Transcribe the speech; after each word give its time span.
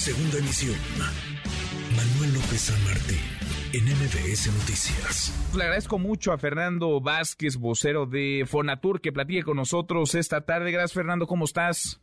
Segunda 0.00 0.38
emisión. 0.38 0.76
Manuel 1.94 2.32
López 2.32 2.58
San 2.58 2.84
Martín, 2.84 3.18
en 3.74 3.84
MBS 3.84 4.46
Noticias. 4.46 5.30
Le 5.54 5.64
agradezco 5.64 5.98
mucho 5.98 6.32
a 6.32 6.38
Fernando 6.38 7.02
Vázquez, 7.02 7.58
vocero 7.58 8.06
de 8.06 8.46
Fonatur, 8.48 9.02
que 9.02 9.12
platique 9.12 9.42
con 9.42 9.58
nosotros 9.58 10.14
esta 10.14 10.40
tarde. 10.46 10.72
Gracias, 10.72 10.94
Fernando. 10.94 11.26
¿Cómo 11.26 11.44
estás? 11.44 12.00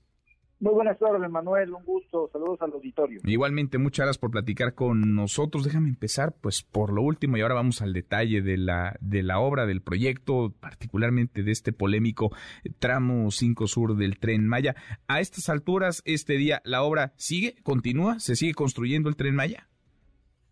Muy 0.60 0.74
buenas 0.74 0.98
tardes, 0.98 1.30
Manuel. 1.30 1.72
Un 1.72 1.86
gusto. 1.86 2.30
Saludos 2.34 2.60
al 2.64 2.74
auditorio. 2.74 3.22
Igualmente, 3.26 3.78
muchas 3.78 4.06
gracias 4.06 4.18
por 4.18 4.32
platicar 4.32 4.74
con 4.74 5.14
nosotros. 5.14 5.64
Déjame 5.64 5.90
empezar, 5.90 6.34
pues, 6.42 6.64
por 6.64 6.92
lo 6.92 7.04
último 7.04 7.38
y 7.38 7.42
ahora 7.42 7.54
vamos 7.54 7.84
al 7.84 7.94
detalle 7.94 8.42
de 8.42 8.58
la 8.58 8.98
de 9.00 9.22
la 9.22 9.40
obra, 9.40 9.68
del 9.68 9.82
proyecto, 9.82 10.52
particularmente 10.60 11.44
de 11.44 11.52
este 11.52 11.74
polémico 11.74 12.32
tramo 12.80 13.30
5 13.30 13.68
Sur 13.68 13.98
del 13.98 14.18
Tren 14.18 14.48
Maya. 14.48 14.76
A 15.08 15.20
estas 15.20 15.48
alturas, 15.50 16.02
este 16.06 16.34
día, 16.34 16.62
la 16.66 16.82
obra 16.82 17.14
sigue, 17.18 17.56
continúa, 17.62 18.20
se 18.20 18.36
sigue 18.36 18.56
construyendo 18.56 19.10
el 19.10 19.16
Tren 19.16 19.36
Maya. 19.36 19.68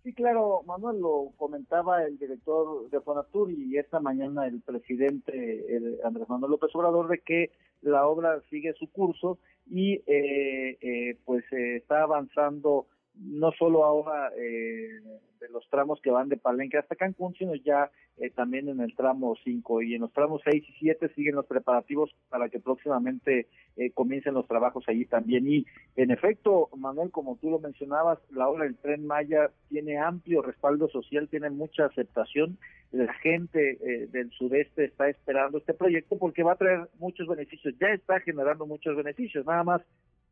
Sí, 0.04 0.14
claro, 0.14 0.62
Manuel, 0.68 1.00
lo 1.00 1.32
comentaba 1.36 2.04
el 2.04 2.20
director 2.20 2.88
de 2.92 3.02
Fonatur 3.02 3.52
y 3.52 3.76
esta 3.80 4.00
mañana 4.00 4.46
el 4.46 4.62
presidente 4.62 5.66
Andrés 6.04 6.30
Manuel 6.30 6.52
López 6.52 6.70
Obrador 6.76 7.08
de 7.08 7.22
que 7.26 7.50
la 7.82 8.06
obra 8.06 8.40
sigue 8.52 8.74
su 8.74 8.88
curso 8.92 9.40
y 9.70 10.02
eh, 10.08 10.78
eh, 10.82 11.18
pues 11.26 11.44
eh, 11.52 11.78
está 11.78 12.04
avanzando 12.04 12.88
no 13.18 13.52
solo 13.52 13.86
ahora 13.86 14.32
eh, 14.38 15.02
de 15.40 15.50
los 15.50 15.68
tramos 15.70 16.00
que 16.02 16.12
van 16.12 16.30
de 16.30 16.38
Palenque 16.38 16.78
hasta 16.78 16.96
Cancún, 16.96 17.34
sino 17.36 17.56
ya 17.56 17.92
eh, 18.18 18.30
también 18.30 18.70
en 18.70 18.80
el 18.80 18.96
tramo 18.96 19.36
5 19.44 19.82
y 19.82 19.96
en 19.96 20.02
los 20.02 20.14
tramos 20.14 20.42
6 20.44 20.64
y 20.68 20.74
7 20.80 21.10
siguen 21.16 21.36
los 21.36 21.46
preparativos 21.46 22.16
para 22.30 22.50
que 22.50 22.60
próximamente 22.60 23.48
eh, 23.76 23.92
comiencen 23.92 24.34
los 24.34 24.48
trabajos 24.48 24.86
allí 24.88 25.06
también. 25.06 25.48
Y 25.48 25.66
en 25.96 26.12
efecto, 26.12 26.70
Manuel, 26.78 27.12
como 27.12 27.38
tú 27.38 27.50
lo 27.50 27.60
mencionabas, 27.60 28.20
la 28.32 28.48
obra 28.48 28.64
del 28.64 28.78
tren 28.78 29.06
Maya 29.06 29.52
tiene 29.70 29.98
amplio 29.98 30.42
respaldo 30.42 30.88
social, 30.88 31.28
tiene 31.30 31.50
mucha 31.50 31.86
aceptación. 31.86 32.58
La 32.92 33.14
gente 33.16 33.78
eh, 33.82 34.08
del 34.08 34.32
sudeste 34.32 34.86
está 34.86 35.10
esperando 35.10 35.58
este 35.58 35.74
proyecto 35.74 36.18
porque 36.18 36.44
va 36.44 36.54
a 36.54 36.58
traer 36.58 36.90
muchos 37.00 37.28
beneficios, 37.28 37.76
ya 37.80 37.88
está 37.88 38.20
generando 38.22 38.66
muchos 38.66 38.96
beneficios. 38.96 39.46
Nada 39.46 39.64
más, 39.64 39.82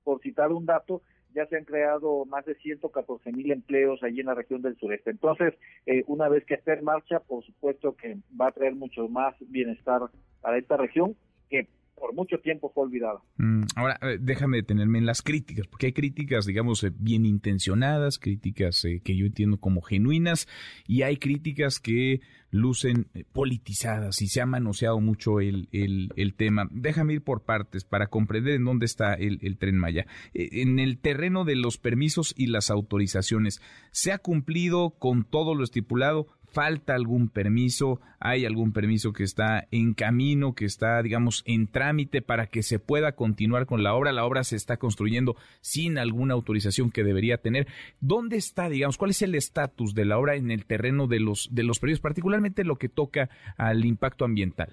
por 0.03 0.21
citar 0.21 0.51
un 0.51 0.65
dato, 0.65 1.01
ya 1.33 1.45
se 1.47 1.57
han 1.57 1.65
creado 1.65 2.25
más 2.25 2.45
de 2.45 2.55
114 2.55 3.31
mil 3.31 3.51
empleos 3.51 4.01
allí 4.03 4.19
en 4.19 4.27
la 4.27 4.35
región 4.35 4.61
del 4.61 4.77
sureste. 4.77 5.11
Entonces, 5.11 5.53
eh, 5.85 6.03
una 6.07 6.29
vez 6.29 6.45
que 6.45 6.55
esté 6.55 6.73
en 6.73 6.83
marcha, 6.83 7.19
por 7.19 7.43
supuesto 7.43 7.95
que 7.95 8.17
va 8.39 8.47
a 8.47 8.51
traer 8.51 8.75
mucho 8.75 9.07
más 9.07 9.35
bienestar 9.39 10.01
para 10.41 10.57
esta 10.57 10.77
región 10.77 11.15
que 11.49 11.67
por 11.95 12.13
mucho 12.13 12.37
tiempo 12.39 12.71
fue 12.73 12.85
olvidada. 12.85 13.19
Mm, 13.37 13.63
ahora, 13.75 13.99
eh, 14.01 14.17
déjame 14.19 14.57
detenerme 14.57 14.99
en 14.99 15.05
las 15.05 15.21
críticas, 15.21 15.67
porque 15.67 15.87
hay 15.87 15.93
críticas, 15.93 16.45
digamos, 16.45 16.83
eh, 16.83 16.91
bien 16.93 17.25
intencionadas, 17.25 18.19
críticas 18.19 18.85
que 19.03 19.15
yo 19.15 19.25
entiendo 19.25 19.57
como 19.59 19.81
genuinas, 19.81 20.47
y 20.87 21.03
hay 21.03 21.17
críticas 21.17 21.79
que 21.79 22.21
lucen 22.53 23.07
politizadas 23.31 24.21
y 24.21 24.27
se 24.27 24.39
ha 24.39 24.45
manoseado 24.45 24.99
mucho 24.99 25.39
el, 25.39 25.67
el, 25.71 26.33
tema. 26.35 26.67
Déjame 26.71 27.13
ir 27.13 27.23
por 27.23 27.43
partes 27.43 27.83
para 27.83 28.07
comprender 28.07 28.53
en 28.53 28.65
dónde 28.65 28.85
está 28.85 29.15
el, 29.15 29.39
el 29.41 29.57
tren 29.57 29.77
Maya. 29.77 30.05
En 30.35 30.77
el 30.77 30.99
terreno 30.99 31.45
de 31.45 31.55
los 31.55 31.79
permisos 31.79 32.33
y 32.37 32.47
las 32.47 32.69
autorizaciones, 32.69 33.59
¿se 33.91 34.11
ha 34.11 34.19
cumplido 34.19 34.91
con 34.99 35.23
todo 35.23 35.55
lo 35.55 35.63
estipulado? 35.63 36.27
Falta 36.53 36.93
algún 36.93 37.29
permiso, 37.29 37.99
hay 38.19 38.45
algún 38.45 38.71
permiso 38.71 39.11
que 39.11 39.23
está 39.23 39.67
en 39.71 39.93
camino, 39.93 40.53
que 40.53 40.65
está, 40.65 41.01
digamos, 41.01 41.43
en 41.45 41.67
trámite 41.67 42.21
para 42.21 42.47
que 42.47 42.63
se 42.63 42.79
pueda 42.79 43.13
continuar 43.13 43.65
con 43.65 43.83
la 43.83 43.95
obra. 43.95 44.11
La 44.11 44.25
obra 44.25 44.43
se 44.43 44.55
está 44.55 44.77
construyendo 44.77 45.35
sin 45.61 45.97
alguna 45.97 46.35
autorización 46.35 46.91
que 46.91 47.03
debería 47.03 47.37
tener. 47.37 47.67
¿Dónde 47.99 48.37
está, 48.37 48.69
digamos, 48.69 48.97
cuál 48.97 49.11
es 49.11 49.21
el 49.21 49.35
estatus 49.35 49.93
de 49.93 50.05
la 50.05 50.17
obra 50.17 50.35
en 50.35 50.51
el 50.51 50.65
terreno 50.65 51.07
de 51.07 51.19
los, 51.19 51.49
de 51.51 51.63
los 51.63 51.79
permisos, 51.79 52.01
particularmente 52.01 52.63
lo 52.63 52.77
que 52.77 52.89
toca 52.89 53.29
al 53.57 53.83
impacto 53.83 54.23
ambiental? 54.23 54.71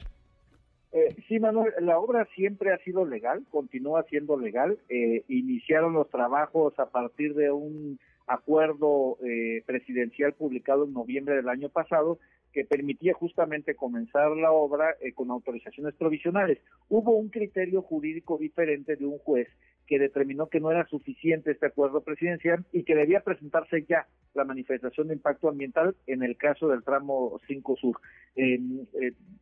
Eh, 0.92 1.16
sí, 1.28 1.38
Manuel, 1.38 1.72
la 1.80 1.98
obra 1.98 2.26
siempre 2.34 2.72
ha 2.72 2.78
sido 2.78 3.06
legal, 3.06 3.44
continúa 3.50 4.02
siendo 4.04 4.38
legal. 4.38 4.78
Eh, 4.88 5.24
iniciaron 5.28 5.92
los 5.92 6.10
trabajos 6.10 6.76
a 6.78 6.86
partir 6.86 7.34
de 7.34 7.52
un 7.52 7.98
acuerdo 8.26 9.18
eh, 9.24 9.62
presidencial 9.66 10.34
publicado 10.34 10.84
en 10.84 10.92
noviembre 10.92 11.36
del 11.36 11.48
año 11.48 11.68
pasado 11.68 12.18
que 12.52 12.64
permitía 12.64 13.14
justamente 13.14 13.76
comenzar 13.76 14.30
la 14.36 14.50
obra 14.50 14.96
eh, 15.00 15.12
con 15.12 15.30
autorizaciones 15.30 15.94
provisionales. 15.94 16.58
Hubo 16.88 17.12
un 17.12 17.28
criterio 17.28 17.82
jurídico 17.82 18.38
diferente 18.38 18.96
de 18.96 19.04
un 19.04 19.18
juez 19.18 19.48
que 19.86 19.98
determinó 19.98 20.48
que 20.48 20.60
no 20.60 20.70
era 20.70 20.86
suficiente 20.86 21.50
este 21.50 21.66
acuerdo 21.66 22.02
presidencial 22.02 22.64
y 22.72 22.84
que 22.84 22.94
debía 22.94 23.20
presentarse 23.20 23.84
ya 23.88 24.06
la 24.34 24.44
manifestación 24.44 25.08
de 25.08 25.14
impacto 25.14 25.48
ambiental 25.48 25.96
en 26.06 26.22
el 26.22 26.36
caso 26.36 26.68
del 26.68 26.84
tramo 26.84 27.40
5 27.48 27.76
Sur. 27.76 28.00
Eh, 28.36 28.60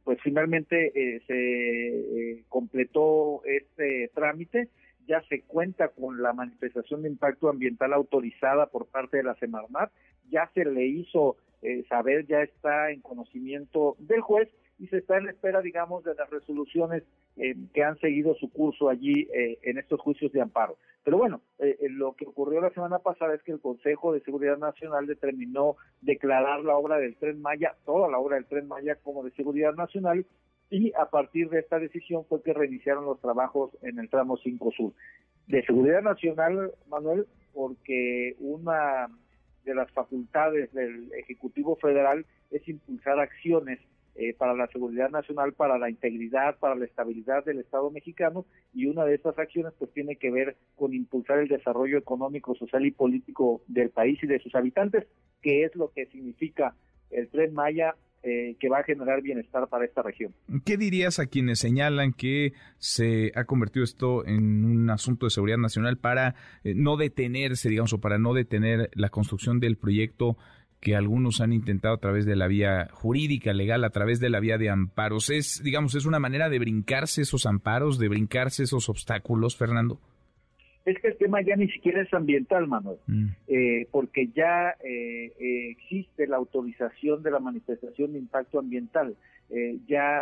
pues 0.05 0.19
finalmente 0.23 1.23
se 1.27 2.45
completó 2.49 3.43
este 3.45 4.11
trámite 4.15 4.69
ya 5.09 5.23
se 5.29 5.43
cuenta 5.43 5.89
con 5.89 6.23
la 6.23 6.35
manifestación 6.35 7.03
de 7.03 7.09
impacto 7.09 7.49
ambiental 7.49 7.95
autorizada 7.95 8.67
por 8.67 8.87
parte 8.87 9.17
de 9.17 9.23
la 9.23 9.35
Semarnat, 9.37 9.91
ya 10.31 10.51
se 10.55 10.65
le 10.65 10.87
hizo 10.87 11.37
eh, 11.63 11.85
saber, 11.89 12.27
ya 12.27 12.43
está 12.43 12.91
en 12.91 13.01
conocimiento 13.01 13.97
del 13.99 14.21
juez 14.21 14.49
y 14.79 14.87
se 14.89 14.99
está 14.99 15.17
en 15.17 15.29
espera, 15.29 15.61
digamos, 15.61 16.05
de 16.05 16.15
las 16.15 16.31
resoluciones 16.31 17.03
eh, 17.37 17.57
que 17.73 17.83
han 17.83 17.99
seguido 17.99 18.35
su 18.35 18.51
curso 18.51 18.89
allí 18.91 19.29
eh, 19.35 19.59
en 19.63 19.79
estos 19.79 20.01
juicios 20.01 20.31
de 20.31 20.43
amparo. 20.43 20.77
Pero 21.03 21.17
bueno, 21.17 21.41
lo 21.81 22.13
que 22.13 22.27
ocurrió 22.27 22.61
la 22.61 22.71
semana 22.71 22.99
pasada 22.99 23.35
es 23.35 23.43
que 23.43 23.53
el 23.53 23.61
Consejo 23.61 24.13
de 24.13 24.21
Seguridad 24.21 24.59
Nacional 24.59 25.07
determinó 25.07 25.77
declarar 26.03 26.61
la 26.61 26.77
obra 26.77 26.99
del 26.99 27.17
Tren 27.17 27.41
Maya, 27.41 27.75
toda 27.87 28.11
la 28.11 28.19
obra 28.19 28.37
del 28.37 28.45
Tren 28.45 28.69
Maya 28.69 28.97
como 29.03 29.25
de 29.25 29.31
seguridad 29.31 29.73
nacional 29.73 30.27
y 30.71 30.93
a 30.95 31.07
partir 31.07 31.49
de 31.49 31.61
esta 31.61 31.79
decisión 31.79 32.25
fue 32.27 32.43
que 32.43 32.53
reiniciaron 32.53 33.05
los 33.05 33.21
trabajos 33.21 33.71
en 33.83 33.99
el 33.99 34.09
tramo 34.09 34.37
5 34.37 34.73
Sur. 34.77 34.93
De 35.47 35.65
seguridad 35.65 36.03
nacional, 36.03 36.73
Manuel, 36.89 37.27
porque 37.55 38.37
una 38.39 39.09
de 39.65 39.75
las 39.75 39.91
facultades 39.93 40.73
del 40.73 41.11
Ejecutivo 41.15 41.77
Federal 41.77 42.27
es 42.51 42.67
impulsar 42.69 43.19
acciones 43.19 43.79
eh, 44.15 44.35
para 44.35 44.55
la 44.55 44.67
seguridad 44.67 45.11
nacional, 45.11 45.53
para 45.53 45.79
la 45.79 45.89
integridad, 45.89 46.59
para 46.59 46.75
la 46.75 46.85
estabilidad 46.85 47.45
del 47.45 47.61
Estado 47.61 47.89
mexicano 47.91 48.47
y 48.75 48.87
una 48.87 49.05
de 49.05 49.15
estas 49.15 49.39
acciones 49.39 49.73
pues 49.79 49.93
tiene 49.93 50.17
que 50.17 50.33
ver 50.33 50.57
con 50.75 50.93
impulsar 50.93 51.39
el 51.39 51.49
desarrollo 51.49 51.99
económico, 51.99 52.55
social 52.57 52.85
y 52.85 52.91
político 52.91 53.63
del 53.69 53.91
país 53.91 54.19
y 54.23 54.27
de 54.27 54.41
sus 54.41 54.55
habitantes, 54.57 55.07
que 55.41 55.63
es 55.63 55.77
lo 55.77 55.93
que 55.93 56.07
significa 56.07 56.75
el 57.11 57.29
Tren 57.29 57.55
Maya 57.55 57.95
eh, 58.23 58.57
que 58.59 58.69
va 58.69 58.79
a 58.79 58.83
generar 58.83 59.23
bienestar 59.23 59.69
para 59.69 59.85
esta 59.85 60.03
región. 60.03 60.35
¿Qué 60.65 60.77
dirías 60.77 61.21
a 61.21 61.27
quienes 61.27 61.61
señalan 61.61 62.13
que 62.13 62.53
se 62.79 63.31
ha 63.37 63.45
convertido 63.45 63.85
esto 63.85 64.27
en 64.27 64.65
un 64.65 64.91
asunto 64.91 65.27
de 65.27 65.31
seguridad 65.31 65.59
nacional 65.59 65.99
para 65.99 66.35
eh, 66.65 66.75
no 66.75 66.97
detenerse, 66.97 67.69
digamos, 67.69 67.93
o 67.93 68.01
para 68.01 68.19
no 68.19 68.35
detener 68.35 68.91
la 68.95 69.09
construcción 69.11 69.61
del 69.61 69.77
proyecto 69.77 70.37
que 70.81 70.97
algunos 70.97 71.41
han 71.41 71.53
intentado 71.53 71.95
a 71.95 72.01
través 72.01 72.27
de 72.27 72.35
la 72.35 72.49
vía 72.49 72.89
jurídica, 72.93 73.53
legal, 73.53 73.85
a 73.85 73.91
través 73.91 74.19
de 74.19 74.31
la 74.31 74.41
vía 74.41 74.59
de 74.59 74.69
amparos? 74.69 75.31
Es, 75.31 75.63
digamos, 75.63 75.95
es 75.95 76.05
una 76.05 76.19
manera 76.19 76.49
de 76.49 76.59
brincarse 76.59 77.23
esos 77.23 77.47
amparos, 77.47 77.99
de 77.99 78.09
brincarse 78.09 78.65
esos 78.65 78.89
obstáculos, 78.89 79.57
Fernando 79.57 80.01
es 80.91 80.99
que 81.01 81.09
el 81.09 81.17
tema 81.17 81.41
ya 81.43 81.57
ni 81.57 81.69
siquiera 81.69 82.03
es 82.03 82.13
ambiental, 82.13 82.67
Manuel, 82.67 82.99
mm. 83.07 83.27
eh, 83.49 83.87
porque 83.91 84.29
ya 84.29 84.71
eh, 84.83 85.33
eh, 85.39 85.71
existe 85.71 86.27
la 86.27 86.37
autorización 86.37 87.23
de 87.23 87.31
la 87.31 87.39
manifestación 87.39 88.13
de 88.13 88.19
impacto 88.19 88.59
ambiental. 88.59 89.17
ya 89.87 90.21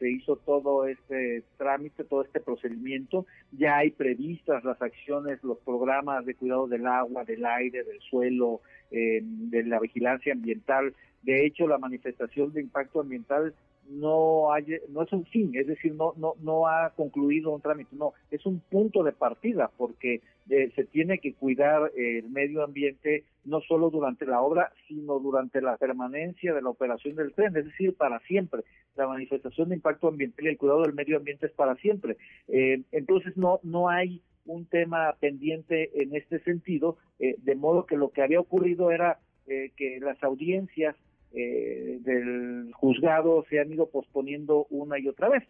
se 0.00 0.10
hizo 0.10 0.34
todo 0.34 0.84
este 0.88 1.44
trámite, 1.58 2.02
todo 2.02 2.22
este 2.24 2.40
procedimiento, 2.40 3.24
ya 3.52 3.76
hay 3.76 3.90
previstas 3.92 4.64
las 4.64 4.82
acciones, 4.82 5.44
los 5.44 5.58
programas 5.58 6.26
de 6.26 6.34
cuidado 6.34 6.66
del 6.66 6.84
agua, 6.88 7.24
del 7.24 7.44
aire, 7.46 7.84
del 7.84 8.00
suelo, 8.00 8.60
de 8.90 9.62
la 9.64 9.78
vigilancia 9.78 10.32
ambiental. 10.32 10.92
De 11.22 11.46
hecho, 11.46 11.66
la 11.66 11.78
manifestación 11.78 12.52
de 12.52 12.60
impacto 12.60 13.00
ambiental 13.00 13.54
no 13.88 14.52
hay, 14.52 14.66
no 14.90 15.02
es 15.02 15.12
un 15.12 15.24
fin, 15.26 15.52
es 15.54 15.66
decir, 15.66 15.94
no, 15.94 16.14
no, 16.16 16.66
ha 16.66 16.90
concluido 16.90 17.52
un 17.52 17.60
trámite, 17.60 17.96
no, 17.96 18.12
es 18.30 18.44
un 18.44 18.60
punto 18.60 19.02
de 19.02 19.12
partida 19.12 19.70
porque 19.76 20.20
eh, 20.50 20.70
se 20.74 20.84
tiene 20.84 21.18
que 21.18 21.34
cuidar 21.34 21.90
el 21.96 22.28
medio 22.28 22.62
ambiente 22.62 23.24
no 23.44 23.60
solo 23.62 23.90
durante 23.90 24.26
la 24.26 24.42
obra, 24.42 24.72
sino 24.86 25.18
durante 25.18 25.62
la 25.62 25.76
permanencia 25.76 26.52
de 26.52 26.62
la 26.62 26.68
operación 26.68 27.16
del 27.16 27.32
tren, 27.32 27.56
es 27.56 27.64
decir, 27.64 27.94
para 27.94 28.20
siempre. 28.20 28.62
La 28.94 29.06
manifestación 29.06 29.70
de 29.70 29.76
impacto 29.76 30.08
ambiental 30.08 30.44
y 30.44 30.48
el 30.48 30.58
cuidado 30.58 30.82
del 30.82 30.92
medio 30.92 31.16
ambiente 31.16 31.46
es 31.46 31.52
para 31.52 31.76
siempre. 31.76 32.16
Eh, 32.48 32.82
entonces 32.92 33.36
no, 33.36 33.60
no 33.62 33.88
hay 33.88 34.20
un 34.44 34.66
tema 34.66 35.14
pendiente 35.18 36.02
en 36.02 36.14
este 36.14 36.40
sentido, 36.40 36.98
eh, 37.18 37.36
de 37.38 37.54
modo 37.54 37.86
que 37.86 37.96
lo 37.96 38.10
que 38.10 38.22
había 38.22 38.40
ocurrido 38.40 38.90
era 38.90 39.18
que 39.48 39.98
las 40.02 40.22
audiencias 40.22 40.94
eh, 41.32 41.98
del 42.00 42.72
juzgado 42.72 43.44
se 43.48 43.60
han 43.60 43.72
ido 43.72 43.88
posponiendo 43.90 44.66
una 44.70 44.98
y 44.98 45.08
otra 45.08 45.28
vez. 45.28 45.44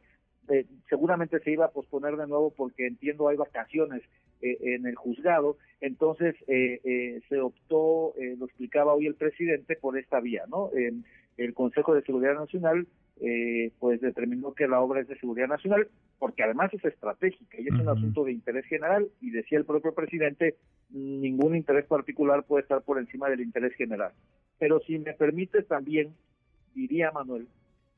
eh, 0.49 0.65
seguramente 0.89 1.39
se 1.41 1.53
iba 1.53 1.67
a 1.67 1.71
posponer 1.71 2.17
de 2.17 2.27
nuevo 2.27 2.51
porque 2.57 2.87
entiendo 2.87 3.29
hay 3.29 3.37
vacaciones 3.37 4.03
eh, 4.41 4.57
en 4.63 4.87
el 4.87 4.95
juzgado, 4.95 5.59
entonces 5.81 6.35
eh, 6.47 7.21
se 7.29 7.41
optó, 7.41 8.15
lo 8.39 8.47
explicaba 8.47 8.95
hoy 8.95 9.07
el 9.07 9.15
presidente, 9.15 9.77
por 9.77 9.99
esta 9.99 10.21
vía, 10.21 10.45
¿no? 10.49 10.71
el 11.37 11.55
Consejo 11.55 11.95
de 11.95 12.03
Seguridad 12.03 12.35
Nacional 12.35 12.87
pues 13.81 14.01
determinó 14.01 14.55
que 14.55 14.69
la 14.69 14.81
obra 14.81 15.01
es 15.01 15.09
de 15.09 15.19
seguridad 15.19 15.49
nacional 15.49 15.89
porque 16.21 16.45
además 16.45 16.73
es 16.73 16.85
estratégica 16.85 17.61
y 17.61 17.67
es 17.67 17.73
un 17.73 17.89
asunto 17.89 18.25
de 18.25 18.33
interés 18.33 18.65
general 18.67 19.09
y 19.21 19.31
decía 19.31 19.59
el 19.59 19.65
propio 19.65 19.93
presidente 19.93 20.55
ningún 20.91 21.57
interés 21.57 21.85
particular 21.87 22.45
puede 22.45 22.63
estar 22.63 22.83
por 22.83 22.99
encima 22.99 23.29
del 23.29 23.41
interés 23.41 23.75
general 23.75 24.13
pero 24.59 24.81
si 24.81 24.99
me 24.99 25.15
permite 25.15 25.63
también 25.63 26.15
diría 26.75 27.11
Manuel 27.13 27.47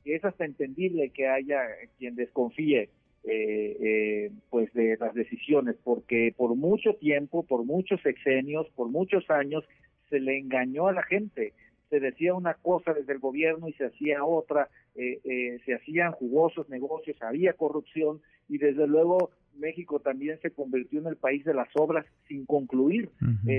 que 0.04 0.14
es 0.14 0.24
hasta 0.24 0.44
entendible 0.44 1.10
que 1.10 1.28
haya 1.28 1.60
quien 1.98 2.14
desconfíe 2.14 2.88
eh, 3.24 3.76
eh, 3.80 4.30
pues 4.48 4.72
de 4.72 4.96
las 4.98 5.14
decisiones, 5.14 5.76
porque 5.84 6.32
por 6.36 6.56
mucho 6.56 6.94
tiempo, 6.94 7.42
por 7.42 7.64
muchos 7.64 8.00
sexenios, 8.00 8.66
por 8.74 8.88
muchos 8.88 9.28
años, 9.30 9.62
se 10.08 10.20
le 10.20 10.38
engañó 10.38 10.88
a 10.88 10.92
la 10.92 11.02
gente. 11.02 11.52
Se 11.90 12.00
decía 12.00 12.34
una 12.34 12.54
cosa 12.54 12.94
desde 12.94 13.12
el 13.12 13.18
gobierno 13.18 13.68
y 13.68 13.74
se 13.74 13.86
hacía 13.86 14.24
otra, 14.24 14.68
eh, 14.94 15.58
se 15.66 15.74
hacían 15.74 16.12
jugosos 16.12 16.68
negocios, 16.70 17.20
había 17.20 17.52
corrupción 17.52 18.22
y 18.48 18.58
desde 18.58 18.86
luego 18.86 19.30
México 19.58 20.00
también 20.00 20.40
se 20.40 20.52
convirtió 20.52 21.00
en 21.00 21.08
el 21.08 21.16
país 21.16 21.44
de 21.44 21.52
las 21.52 21.68
obras 21.74 22.06
sin 22.26 22.46
concluir. 22.46 23.10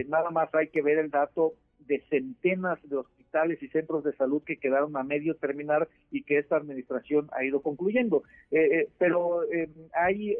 nada 0.08 0.32
más 0.32 0.54
hay 0.56 0.70
que 0.70 0.82
ver 0.82 0.98
el 0.98 1.12
dato 1.12 1.54
de 1.92 2.00
centenas 2.10 2.80
de 2.84 2.96
hospitales 2.96 3.62
y 3.62 3.68
centros 3.68 4.06
de 4.06 4.14
salud 4.14 4.42
que 4.46 4.56
quedaron 4.56 4.96
a 4.96 5.04
medio 5.04 5.36
terminar 5.36 5.90
y 6.10 6.24
que 6.24 6.38
esta 6.38 6.56
administración 6.56 7.28
ha 7.34 7.44
ido 7.44 7.62
concluyendo. 7.62 8.24
Eh, 8.50 8.60
eh, 8.60 8.90
pero 8.98 9.44
eh, 9.52 9.70
hay 9.94 10.38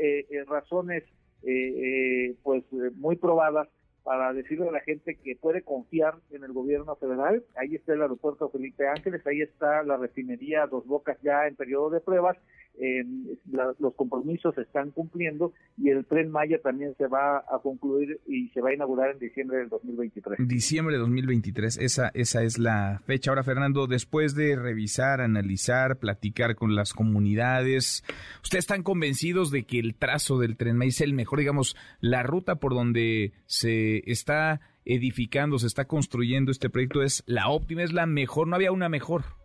razones 0.48 1.04
pues 2.44 2.64
muy 2.96 3.18
probadas 3.18 3.68
para 4.04 4.32
decirle 4.32 4.70
a 4.70 4.72
la 4.72 4.80
gente 4.80 5.16
que 5.16 5.36
puede 5.36 5.62
confiar 5.64 6.16
en 6.32 6.44
el 6.44 6.54
gobierno 6.54 6.96
federal. 6.96 7.44
Ahí 7.56 7.76
está 7.76 7.94
el 7.94 8.02
aeropuerto 8.02 8.50
Felipe 8.50 8.88
Ángeles, 8.88 9.26
ahí 9.28 9.42
está 9.42 9.84
la 9.84 9.98
refinería 9.98 10.68
Dos 10.68 10.86
Bocas 10.86 11.18
ya 11.22 11.48
en 11.48 11.56
periodo 11.56 11.90
de 11.90 12.00
pruebas 12.00 12.38
eh, 12.82 13.06
los 13.80 13.94
compromisos 13.94 14.56
se 14.56 14.62
están 14.62 14.90
cumpliendo 14.90 15.54
y 15.78 15.90
el 15.90 16.04
tren 16.04 16.32
Maya 16.32 16.60
también 16.64 16.96
se 16.98 17.06
va 17.06 17.38
a 17.38 17.60
concluir 17.62 18.20
y 18.26 18.50
se 18.50 18.62
va 18.62 18.70
a 18.70 18.74
inaugurar 18.74 19.12
en 19.12 19.20
diciembre 19.20 19.60
del 19.60 19.70
2023. 19.70 20.48
Diciembre 20.48 20.96
de 20.96 21.00
2023, 21.02 21.78
esa, 21.78 22.10
esa 22.16 22.42
es 22.42 22.58
la 22.58 23.00
fecha. 23.06 23.30
Ahora, 23.30 23.44
Fernando, 23.44 23.86
después 23.86 24.34
de 24.34 24.56
revisar, 24.56 25.22
analizar, 25.22 25.98
platicar 25.98 26.56
con 26.56 26.74
las 26.74 26.94
comunidades, 26.94 28.04
¿ustedes 28.42 28.64
están 28.64 28.82
convencidos 28.82 29.52
de 29.52 29.64
que 29.64 29.78
el 29.78 29.94
trazo 29.94 30.40
del 30.40 30.58
tren 30.58 30.76
Maya 30.76 30.90
es 30.90 31.02
el 31.02 31.14
mejor, 31.14 31.38
digamos, 31.38 31.76
la 32.00 32.24
ruta 32.24 32.56
por 32.56 32.74
donde 32.74 33.34
se 33.46 34.10
está 34.12 34.60
edificando, 34.86 35.60
se 35.60 35.68
está 35.68 35.86
construyendo 35.86 36.52
este 36.52 36.72
proyecto 36.72 37.04
es 37.04 37.24
la 37.28 37.50
óptima, 37.50 37.84
es 37.84 37.94
la 37.94 38.08
mejor, 38.08 38.48
no 38.48 38.56
había 38.56 38.72
una 38.72 38.90
mejor? 38.90 39.41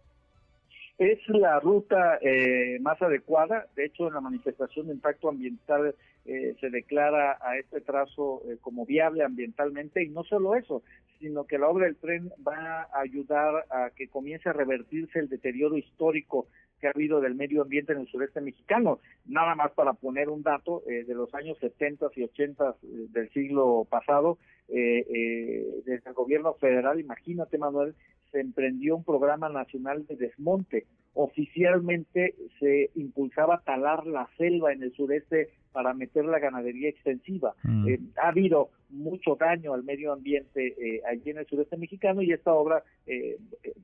Es 0.98 1.18
la 1.28 1.60
ruta 1.60 2.18
eh, 2.22 2.78
más 2.80 3.00
adecuada. 3.02 3.66
De 3.76 3.84
hecho, 3.84 4.08
en 4.08 4.14
la 4.14 4.20
manifestación 4.22 4.86
de 4.86 4.94
impacto 4.94 5.28
ambiental 5.28 5.94
eh, 6.24 6.56
se 6.58 6.70
declara 6.70 7.38
a 7.42 7.58
este 7.58 7.82
trazo 7.82 8.42
eh, 8.48 8.56
como 8.62 8.86
viable 8.86 9.22
ambientalmente 9.22 10.02
y 10.02 10.08
no 10.08 10.24
solo 10.24 10.54
eso, 10.54 10.82
sino 11.18 11.44
que 11.44 11.58
la 11.58 11.68
obra 11.68 11.84
del 11.84 11.96
tren 11.96 12.32
va 12.46 12.82
a 12.84 13.00
ayudar 13.00 13.66
a 13.70 13.90
que 13.90 14.08
comience 14.08 14.48
a 14.48 14.54
revertirse 14.54 15.18
el 15.18 15.28
deterioro 15.28 15.76
histórico 15.76 16.46
ha 16.86 16.92
habido 16.94 17.20
del 17.20 17.34
medio 17.34 17.62
ambiente 17.62 17.92
en 17.92 18.00
el 18.00 18.08
sureste 18.08 18.40
mexicano. 18.40 19.00
Nada 19.26 19.54
más 19.54 19.72
para 19.72 19.92
poner 19.92 20.28
un 20.28 20.42
dato, 20.42 20.82
de 20.86 21.14
los 21.14 21.32
años 21.34 21.58
70 21.58 22.06
y 22.16 22.24
80 22.24 22.76
del 22.82 23.30
siglo 23.30 23.86
pasado, 23.88 24.38
desde 24.68 26.02
el 26.04 26.14
gobierno 26.14 26.54
federal, 26.54 26.98
imagínate 27.00 27.58
Manuel, 27.58 27.94
se 28.32 28.40
emprendió 28.40 28.96
un 28.96 29.04
programa 29.04 29.48
nacional 29.48 30.06
de 30.06 30.16
desmonte. 30.16 30.86
Oficialmente 31.18 32.34
se 32.60 32.90
impulsaba 32.94 33.62
talar 33.64 34.06
la 34.06 34.28
selva 34.36 34.74
en 34.74 34.82
el 34.82 34.92
sureste 34.92 35.48
para 35.72 35.94
meter 35.94 36.26
la 36.26 36.38
ganadería 36.38 36.90
extensiva. 36.90 37.54
Mm. 37.62 37.88
Eh, 37.88 38.00
ha 38.22 38.28
habido 38.28 38.68
mucho 38.90 39.34
daño 39.34 39.72
al 39.72 39.82
medio 39.82 40.12
ambiente 40.12 40.74
eh, 40.78 41.00
allí 41.10 41.30
en 41.30 41.38
el 41.38 41.46
sureste 41.46 41.78
mexicano 41.78 42.20
y 42.20 42.32
esta 42.32 42.52
obra, 42.52 42.82
eh, 43.06 43.38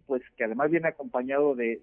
pues 0.07 0.21
que 0.37 0.45
además 0.45 0.71
viene 0.71 0.89
acompañado 0.89 1.55
de, 1.55 1.81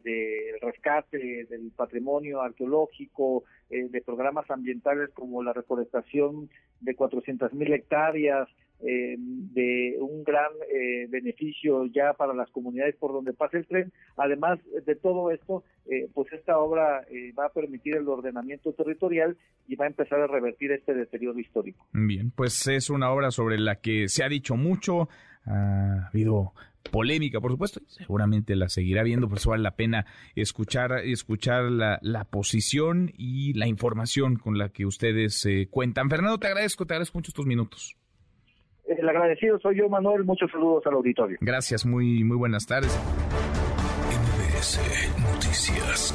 rescate 0.61 1.45
del 1.45 1.71
patrimonio 1.75 2.41
arqueológico, 2.41 3.43
de 3.69 4.01
programas 4.01 4.49
ambientales 4.49 5.09
como 5.13 5.43
la 5.43 5.53
reforestación 5.53 6.49
de 6.79 6.95
400 6.95 7.53
mil 7.53 7.73
hectáreas, 7.73 8.47
eh, 8.81 9.17
de 9.17 9.97
un 9.99 10.23
gran 10.23 10.51
eh, 10.73 11.05
beneficio 11.09 11.85
ya 11.87 12.13
para 12.13 12.33
las 12.33 12.49
comunidades 12.49 12.95
por 12.95 13.11
donde 13.11 13.33
pasa 13.33 13.57
el 13.57 13.67
tren. 13.67 13.91
Además 14.15 14.59
de 14.85 14.95
todo 14.95 15.31
esto, 15.31 15.65
eh, 15.85 16.07
pues 16.13 16.31
esta 16.31 16.57
obra 16.57 17.05
va 17.37 17.47
a 17.47 17.53
permitir 17.53 17.97
el 17.97 18.07
ordenamiento 18.07 18.71
territorial 18.71 19.35
y 19.67 19.75
va 19.75 19.85
a 19.85 19.89
empezar 19.89 20.21
a 20.21 20.27
revertir 20.27 20.71
este 20.71 20.93
deterioro 20.93 21.37
histórico. 21.39 21.85
Bien, 21.91 22.31
pues 22.31 22.67
es 22.67 22.89
una 22.89 23.11
obra 23.11 23.31
sobre 23.31 23.59
la 23.59 23.75
que 23.75 24.07
se 24.07 24.23
ha 24.23 24.29
dicho 24.29 24.55
mucho, 24.55 25.09
ha 25.45 26.07
habido 26.07 26.53
polémica, 26.89 27.41
por 27.41 27.51
supuesto, 27.51 27.81
y 27.81 27.89
seguramente 27.89 28.55
la 28.55 28.69
seguirá 28.69 29.03
viendo, 29.03 29.27
por 29.27 29.39
eso 29.39 29.49
vale 29.49 29.63
la 29.63 29.75
pena 29.75 30.05
escuchar, 30.35 30.93
escuchar 31.03 31.63
la, 31.63 31.99
la 32.01 32.23
posición 32.23 33.11
y 33.17 33.53
la 33.53 33.67
información 33.67 34.37
con 34.37 34.57
la 34.57 34.69
que 34.69 34.85
ustedes 34.85 35.45
cuentan. 35.69 36.09
Fernando, 36.09 36.39
te 36.39 36.47
agradezco, 36.47 36.85
te 36.85 36.93
agradezco 36.93 37.17
mucho 37.17 37.31
estos 37.31 37.45
minutos. 37.45 37.98
El 38.97 39.07
agradecido 39.07 39.59
soy 39.59 39.77
yo, 39.77 39.89
Manuel. 39.89 40.25
Muchos 40.25 40.51
saludos 40.51 40.83
al 40.87 40.93
auditorio. 40.93 41.37
Gracias, 41.41 41.85
muy, 41.85 42.23
muy 42.23 42.37
buenas 42.37 42.65
tardes. 42.65 42.97
Noticias. 45.21 46.13